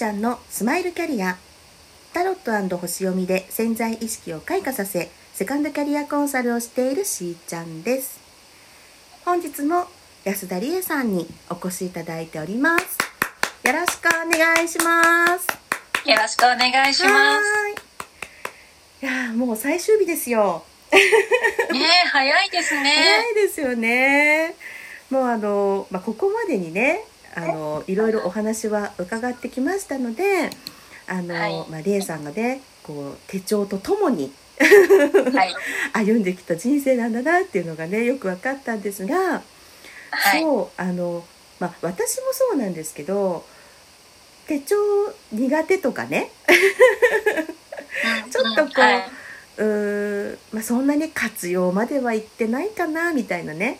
[0.00, 1.36] ちゃんのスマイルキャリア。
[2.14, 8.18] タロット星読みで潜在意識を開花させセカンドキャリアコンサルをしているしーちゃんです。
[9.26, 9.88] 本日も
[10.24, 12.96] 安田理恵さんにお越しいただいております。
[13.62, 15.46] よろしくお願いします。
[16.08, 17.44] よろしくお願いします。
[19.02, 19.04] い。
[19.04, 20.64] やもう最終日ですよ。
[20.90, 20.98] ね
[22.10, 22.94] 早いですね。
[22.96, 24.54] 早いですよね。
[25.10, 30.50] もうあの、まあ、ここまでにねあのいろいろお話は伺ってきましたので
[31.06, 35.54] あの、はい、まあ、リエさんがねこう手帳とともにはい、
[36.06, 39.42] 歩んできた人生なんだなっていうのがねよく分かったんですが、
[40.10, 41.24] はい、そうあの、
[41.58, 43.44] まあ、私もそうなんですけど
[44.46, 44.76] 手帳
[45.32, 46.30] 苦手とかね
[48.30, 49.10] ちょっとこう、はい、
[49.58, 53.78] うまあ、そんなに活用まではいってないかなみたいなね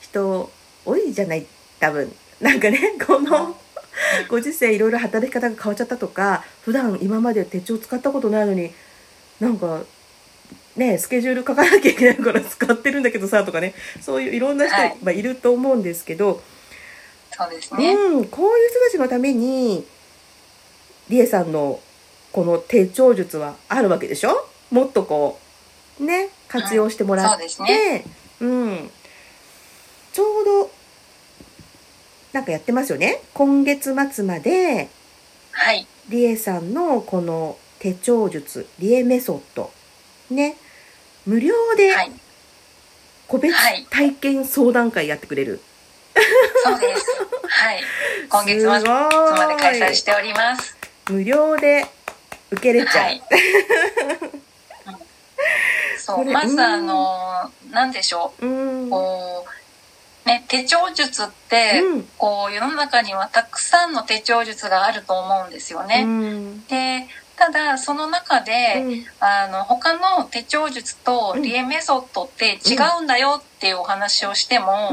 [0.00, 0.50] 人
[0.84, 1.46] 多いじゃない
[1.80, 3.56] 多分なんかねこの
[4.28, 8.72] ご時世いろいろ働き方が変わっちゃったとか普段今まで手帳使ったことないのに
[9.40, 9.82] なんか
[10.76, 16.40] ねスケジュール書かなきゃいけないから使ってるんだけどさとかねそういういろんな人、はい、まあ、いると思うんですけど
[17.32, 19.84] そうですね、うん、こういう人たちのために
[21.08, 21.80] りえさんの
[22.32, 24.48] この手帳術はあるわけでしょ？
[24.70, 25.40] もっとこ
[26.00, 28.04] うね活用してもらって、うん、ね。
[28.40, 28.90] うん、
[30.12, 30.70] ちょうど
[32.32, 33.20] なんかやってますよね？
[33.34, 34.88] 今月末まで、
[35.52, 35.86] はい。
[36.08, 39.70] リエさんのこの手帳術、リエメソッド、
[40.30, 40.56] ね、
[41.26, 41.94] 無料で、
[43.26, 43.54] 個別
[43.90, 45.60] 体験相談会やってくれる。
[46.64, 47.06] そうです。
[47.46, 47.82] はい。
[48.28, 48.78] 今月末ま
[49.48, 50.76] で開催しております。
[51.10, 51.86] 無料で
[52.50, 53.04] 受けれちゃう。
[53.04, 53.22] はい、
[55.98, 58.46] そう、まずあの、なんでしょう。
[58.46, 59.57] うこう
[60.28, 66.04] ね、手帳術って、うん、こう世の中にはたくさんの手帳術があると思うんですよね。
[66.06, 67.06] うん、で
[67.36, 68.52] ただその中で、
[68.84, 74.90] うん、あの他の手帳術とリエメソッドって違うんだよっていうお話をしても、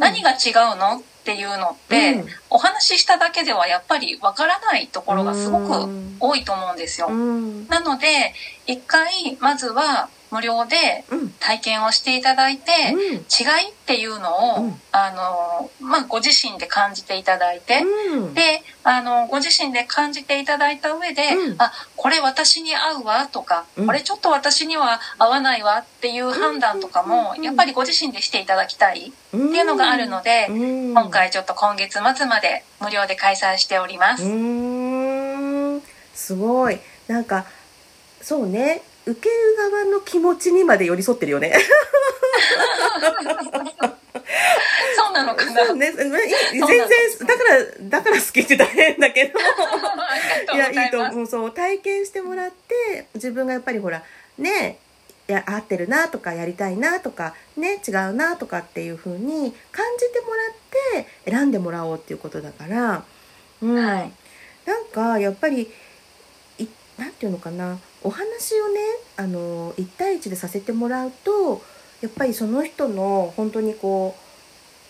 [0.00, 5.88] 何が違うのっていうのって、お話ししただけではやっぱりわからないところがすごく
[6.20, 7.10] 多いと思うんですよ。
[7.10, 8.34] なので
[8.66, 11.04] 一回まずは無料で
[11.38, 13.20] 体験をしていただいて、うん、違い
[13.70, 17.82] っていうのを、うん、あのまあ、ご自身で感じていただいて、
[18.16, 21.22] うん、であのご自身で感じていただいた上で、
[21.58, 34.24] あこれ私に合うわとか、これちょっと私には合わないわっていう判断とかも、やっぱりご自身でしていただきたいっていうのがあるので、今回ちょっと今月末まで無料で開催しております。
[36.14, 36.80] すごい。
[37.06, 37.46] なんか
[38.20, 39.34] そうね受ける
[39.70, 41.54] 側の気持ちにまで寄り添ってるよね。
[44.96, 45.74] そうなのかな。
[45.74, 46.18] ね、全然
[47.26, 49.38] だからだから好きって大変だけど。
[50.54, 51.26] いやいいと思う。
[51.26, 54.02] そう体験してもらって自分がやっぱりほら
[54.38, 54.78] ね
[55.26, 63.04] や合ってるなとかやりたいなとかね違うなとかっていう風に感じてもらって選んでもらおうっていうことだから、
[63.62, 64.12] うん、はい、
[64.66, 65.70] なんかやっぱり
[66.58, 66.66] い
[66.98, 68.80] なんていうのかなお話をね
[69.16, 71.62] あの1対1でさせてもらうと
[72.02, 74.14] やっぱりその人の本当にこ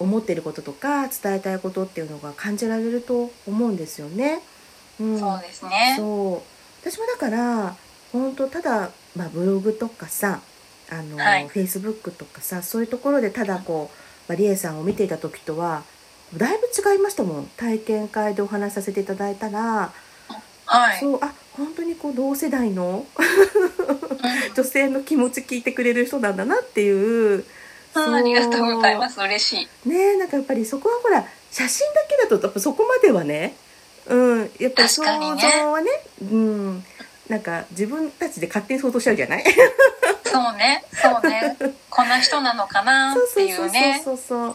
[0.00, 4.40] う思ってることとか伝えたいことっていうのが感じられると思うんですよね。
[5.00, 5.94] うん、そうですね。
[5.96, 6.42] そ
[6.84, 6.90] う。
[6.90, 7.76] 私もだから
[8.12, 10.40] 本当ただ、まあ、ブログとかさ
[10.90, 13.98] あの、はい、フェイスブックとかさそういうところでただこう、
[14.28, 15.84] まあ、リエさんを見ていた時とは
[16.36, 17.46] だいぶ違いましたもん。
[17.56, 19.92] 体験会でお話しさせていただいたら、
[20.66, 23.06] はい、そうあ本当にこう同世代の
[24.54, 27.44] 女性の気持ち聞いてくれる人なんだなっていう
[27.94, 29.20] ありがとうございます。
[29.20, 29.88] 嬉しい。
[29.88, 33.54] ねなんかやっぱりそこはほら写真だけだとやっぱそこまではね
[34.06, 35.08] うんやっぱり想像
[35.72, 35.90] はね
[36.22, 36.84] うん
[37.28, 39.44] なんか自分たちで勝手に想像しちゃうじゃない？
[40.24, 41.56] そうねそうね。
[41.88, 44.00] こんな人なのかなっていうね。
[44.04, 44.54] そうそうそうそう、うん、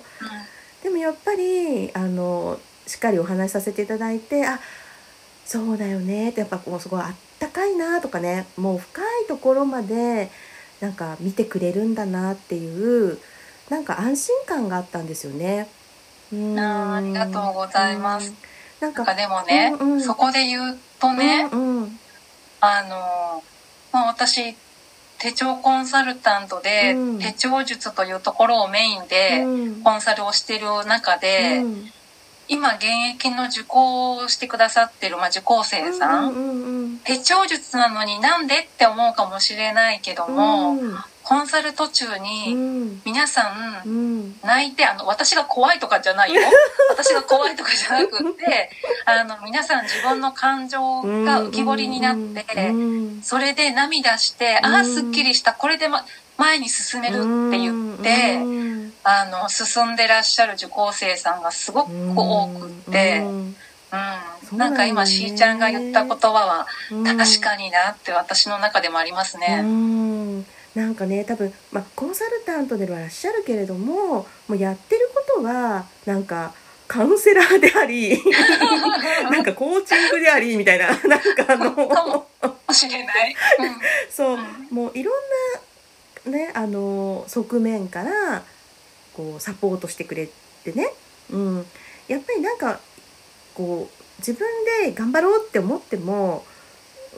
[0.83, 4.59] でもやっぱりあのしっかりお話しさせていただいてあ
[5.49, 6.29] そうだよね。
[6.29, 8.45] ってやっぱこうすごいあったかいなとかね。
[8.55, 10.29] もう深いところまで
[10.79, 13.17] なんか見てくれるんだなっていう
[13.67, 15.67] なんか安心感があったんですよね。
[16.31, 18.31] うんあありがとうございます。
[18.79, 21.99] なんかでもね、うんうん、そこで言うとね、うんうん、
[22.61, 23.43] あの、
[23.91, 24.55] まあ、私
[25.17, 29.43] 手帳コンサルタントで、手帳術というところをメインで
[29.83, 31.91] コンサルをしている中で、うん
[32.49, 32.85] 今現
[33.15, 36.99] 役の受講してくださってる、まあ、受講生さん。
[37.03, 40.75] 手帳術なのになんでって思うかもしれないけども、
[41.23, 43.53] コンサル途中に皆さ
[43.85, 46.41] ん泣いて、あの私が怖いとかじゃないよ。
[46.89, 48.71] 私が怖いとかじゃなくって
[49.05, 52.73] あの皆さん自分の感情が浮き彫りになって
[53.21, 55.53] それで涙して「ああすっきりした。
[55.53, 56.03] これで、ま、
[56.37, 57.19] 前に進める」
[57.49, 58.39] って言って
[59.09, 63.23] あの進んでらっしゃる受講生さんがすごく多くって。
[64.51, 66.67] うん、なんか今しーちゃんが言った言葉は
[67.17, 69.63] 確かになって私の中でもありますね。
[70.75, 76.53] なんかね多分、まあ、コンサルタントではいらっしゃるけれどももうやってることはなんか
[76.87, 78.21] カウンセラーであり
[79.31, 82.05] なんかコーチングでありみたいななんかあのか
[82.67, 83.75] もしれない、うん、
[84.11, 88.43] そう、うん、もういろんなねあの側面から
[89.19, 90.29] こうサポートしてくれ
[90.63, 90.87] てね、
[91.29, 91.65] うん、
[92.07, 92.79] やっぱりなんか
[93.53, 94.47] こう自分
[94.85, 96.45] で頑張ろうって思っても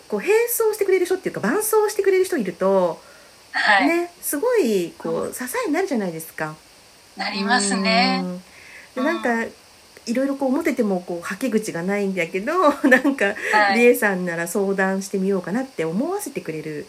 [0.07, 3.00] こう並走してくれる人っていうか伴走してくれる人いると
[3.51, 6.56] はい、ね、すごいこう支えになるじゃないですか。
[7.18, 8.24] なりますね。
[8.95, 9.44] でなんか、
[10.06, 12.53] いろいろこう思っててもこうはけ口がないんだけど
[12.89, 16.88] なんか、はい、リエさんなら相談してみようかなって思わせてくれる、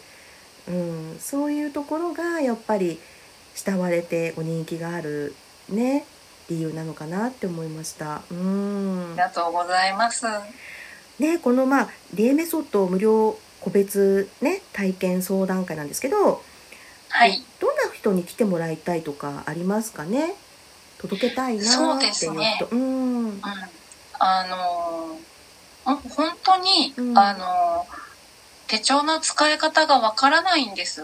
[0.67, 2.99] うん、そういうところがやっぱり
[3.55, 5.35] 慕われてご人気がある
[5.69, 6.05] ね
[6.49, 8.21] 理由なのかなって思いました。
[8.31, 10.25] うんありがとうございます。
[11.19, 16.41] ねこのまあリエメソッド無料個別ね体験相談会なんですけど
[17.09, 17.41] はい。
[17.59, 20.33] どんな人に来てもらいたいとかありますかね？
[20.97, 22.25] 届けたいなっていう人。
[22.25, 22.59] そうね。
[22.71, 22.79] うん。
[22.79, 23.41] うん、
[24.19, 25.19] あの
[25.85, 27.85] 本当に、うん、あの
[28.67, 31.03] 手帳の使い方がわからないんです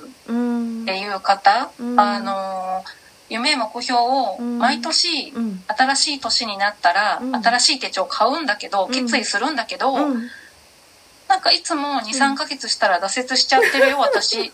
[0.84, 2.84] っていう方、うん、あの
[3.30, 9.94] 夢目標を毎年、うん、新しい年になったら、新しい手帳買うんだけど、決意するんだけど、
[11.30, 14.52] なんかいつも23ヶ月したら挫折しちゃってるよ 私。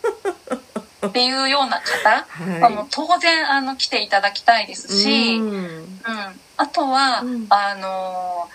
[1.08, 2.26] っていうような方。
[2.62, 5.96] はもう当然あの来ていただきたいですし、うん、うん、
[6.58, 8.50] あとは、うん、あの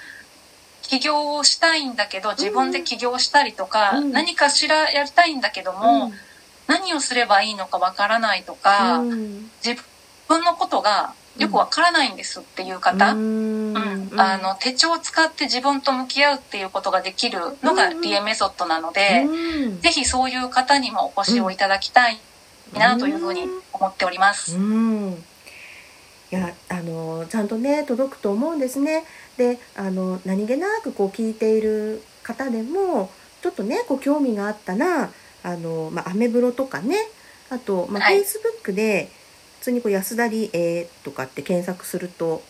[0.83, 6.13] 起業をしたいんだけど自分で起業したりとか、うん、何かしらやりたいんだけども、
[6.71, 9.03] 何をすればいいのかわからないとか、
[9.65, 9.81] 自
[10.29, 19.27] 分のことがよくわからないんですっていう方、うんあの手帳を使って自分と向き合うっていうことができるのがリエメソッドなので、
[19.81, 22.21] 是非そういう方にもお越しをいただきたい
[22.75, 23.43] なというふうに
[23.73, 24.57] 思っております。
[24.57, 25.25] うん。
[26.33, 29.05] いやあのちゃんとね届くと思うんですね。
[29.37, 33.11] であの何気なくこう聞いている方でも
[33.43, 35.11] ちょっとねこう興味があったら
[35.43, 36.97] あの、まあ、アメブロとかね。
[37.51, 39.11] あと、まあ、はい、Facebook で
[39.59, 42.43] 普通にこう安田理恵とかって検索すると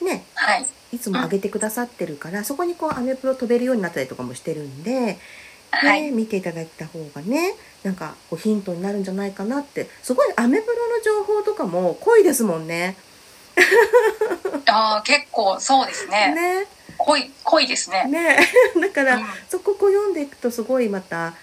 [0.00, 5.18] ね、はい、いつも上げてくださってるから、うん、そこにこうアメブロ飛べるようになったりとかもしてるんで
[5.70, 9.88] はい、見ていただいた方がねなんかこうヒントになるんじゃないかなって。
[10.02, 12.96] すごいアメブロの情報とかも濃いですもんね。
[14.66, 16.34] ああ結構そうですね。
[16.34, 16.66] ね。
[16.96, 18.06] 濃い濃いですね。
[18.06, 18.38] ね。
[18.80, 21.34] だから、うん、そここう読んでいくとすごいまた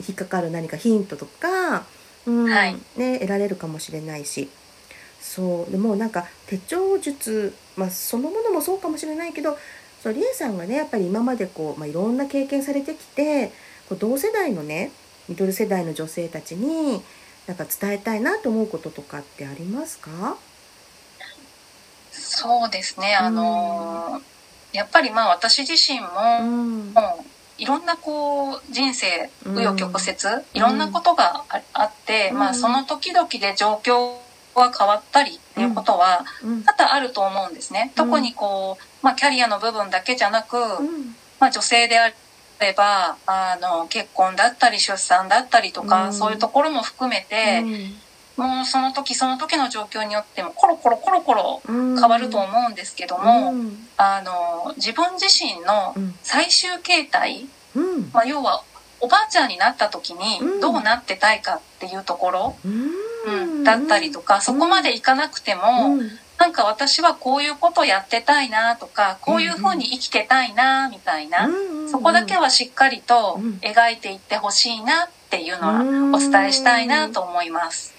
[0.00, 1.84] 引っかかる何かヒントとか、
[2.26, 4.48] うんはい、ね得られるかもしれないし。
[5.20, 5.70] そう。
[5.70, 9.56] でもなんか手帳術、まあ、そのものもそうかもしれないけど
[10.02, 13.52] そうリエさんがねやっぱり今までこう、まあ、いろんな経験されてきて
[13.88, 14.90] こう同世代のね
[15.28, 17.00] ミドル世代の女性たちに
[17.46, 20.36] なんか伝えたいなと思うこととかってありますか？
[22.10, 23.14] そうですね。
[23.14, 24.22] あの、うん、
[24.72, 26.08] やっぱりまあ私自身も、
[26.40, 27.24] うん、もう
[27.62, 34.16] いろんなこう人生紆余曲折、うん、いろんなことがあって、まあその時々で状況
[34.54, 37.92] が変わったりっていうことは多々あると思うんですね。
[37.94, 42.08] 特にこうまあ、キャリアの部分だけじゃなく、うん、まあ、女性であ
[42.60, 47.94] ればあの結婚だったり出産だったりとか、うん、そういうところも含めて、うん、
[48.36, 53.52] もうその時その時の状況によってもコロコロコロコロ変わると思うんですけども、
[53.96, 57.46] あの自分自身の最終形態、
[58.12, 58.62] まあ、要は
[59.00, 63.64] おばあちゃんになった時にどうなってたいかっていうところ、うん。
[63.64, 65.62] だったりとかそこまでいかなくても、
[66.38, 71.48] なんか私はこういうことやってたいなとかこういうふうに生きてたいなみたいな、
[71.90, 75.68] そこだけはしっかりと描いていってほしいなっていうの
[76.12, 77.94] はお伝えしたいなと思います。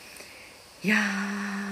[0.83, 0.97] いや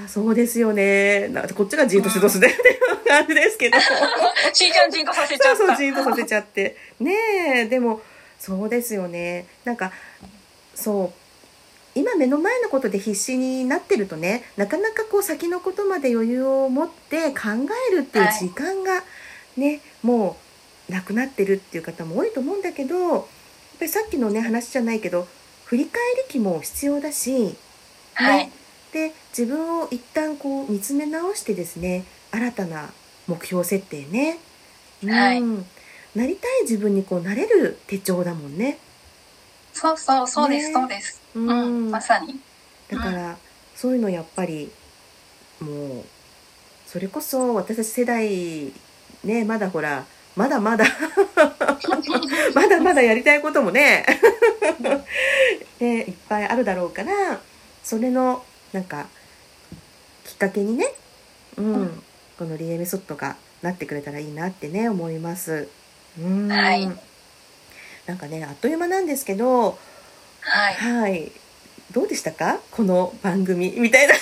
[0.08, 1.28] そうですよね。
[1.30, 3.80] なこっちがじんとしてどうすねっていう感じですけど。
[4.54, 5.56] しーちゃんじんとさせちゃった。
[5.56, 6.76] そうそう、じんとさせちゃって。
[7.00, 7.14] ね
[7.64, 8.02] え、でも、
[8.40, 9.46] そうですよね。
[9.64, 9.92] なんか、
[10.76, 17.50] そう、今目の前のことで必死になってるとねなかなかこう先のことまで余裕を持って考
[17.92, 19.04] えるっていう時間が
[19.58, 20.38] ね、はい、も
[20.88, 23.28] うなくなってるっていう方も多いと思うんだけど
[23.82, 25.28] ぱりさっきのね話じゃないけど
[25.66, 27.56] 振り返り期も必要だし、ね、
[28.14, 28.52] はい、
[28.94, 32.90] で自分を一旦こう見つめ直してですね新たな
[33.28, 34.38] 目標設定ね、
[35.04, 38.78] うん、はい、なりたい自分にこうなれる手帳だもんね。
[39.74, 42.40] そうそうそうです、ね、そうです、うん、うん、まさに。
[42.90, 43.36] だから、うん、
[43.76, 44.70] そういうのやっぱり
[45.62, 46.04] もう
[46.88, 48.74] それこそ私たち世代
[49.24, 50.06] ねまだほら
[50.36, 50.86] まだまだ
[52.54, 54.06] まだまだやりたいこともね
[55.80, 57.40] ねいっぱいあるだろうから
[57.84, 59.08] それのなんか
[60.24, 60.86] きっかけにね、
[61.58, 62.04] うん、うん、
[62.38, 65.68] このリエメソッドがなってくれたらいいなってね思います。
[66.20, 66.88] うん、はい、
[68.06, 69.78] なんかねあっという間なんですけど、
[70.42, 71.32] はい、はい、
[71.92, 72.60] どうでしたか？
[72.72, 74.14] この番組みたいな。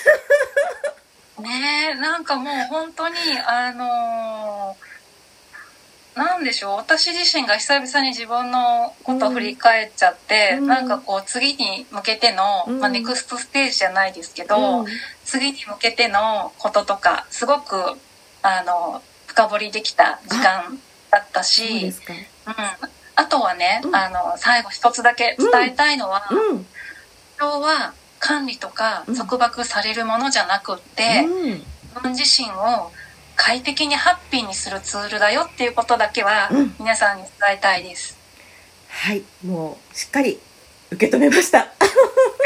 [1.42, 3.16] ねなんかもう本当に
[3.48, 4.39] あのー
[6.16, 6.76] なんでしょう？
[6.78, 14.86] 私自身が久々に自分のことを振り返っちゃって、うん、なんかこう次に向けての、うん、まあ、ネクストステージじゃないですけど、うん、
[15.24, 17.76] 次に向けてのこととかすごく
[18.42, 20.80] あの深掘りできた時間
[21.12, 21.94] だったし、うん、
[23.16, 26.28] あとはね、あの最後一つだけ伝えたいのは、
[27.40, 32.92] 今日は管理とか束縛されるものじゃなくって、自分自身を
[33.40, 38.18] 快適にハッピーにするツールだよっていうことだけは皆さんに伝えたいです、
[39.06, 39.24] うん、はい。
[39.46, 40.38] もうしっかり
[40.92, 41.60] 受け止めました。
[41.60, 41.66] は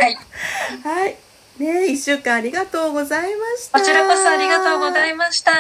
[0.08, 0.18] い。
[0.86, 1.18] はい。
[1.58, 3.80] ね一週間ありがとうございました。
[3.80, 5.52] こちらこそありがとうございました。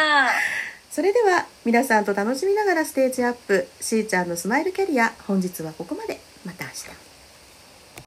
[0.91, 3.67] それでは皆さんと楽しみながらステージアップ。
[3.81, 6.19] しーちゃんのスマイルキャリア本日はここまで。
[6.45, 7.12] また明日